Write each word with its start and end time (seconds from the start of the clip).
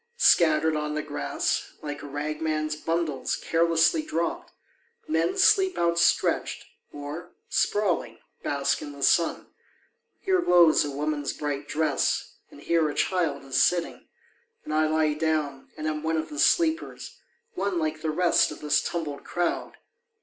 Scattered 0.17 0.75
on 0.75 0.95
the 0.95 1.03
grass, 1.03 1.73
like 1.83 2.01
a 2.01 2.07
ragman's 2.07 2.75
bundles 2.75 3.35
carelessly 3.35 4.01
dropped, 4.01 4.51
Men 5.07 5.37
sleep 5.37 5.77
outstretched 5.77 6.65
or, 6.91 7.33
sprawling, 7.49 8.17
bask 8.41 8.81
in 8.81 8.93
the 8.93 9.03
sun; 9.03 9.51
Here 10.19 10.41
glows 10.41 10.83
a 10.83 10.89
woman's 10.89 11.33
bright 11.33 11.67
dress 11.67 12.33
and 12.49 12.61
here 12.61 12.89
a 12.89 12.95
child 12.95 13.43
is 13.45 13.61
sitting, 13.61 14.07
And 14.65 14.73
I 14.73 14.87
lie 14.87 15.13
down 15.13 15.69
and 15.77 15.85
am 15.87 16.01
one 16.01 16.17
of 16.17 16.29
the 16.29 16.39
sleepers, 16.39 17.19
one 17.53 17.77
Like 17.77 18.01
the 18.01 18.09
rest 18.09 18.49
of 18.49 18.61
this 18.61 18.81
tumbled 18.81 19.23
crowd. 19.23 19.77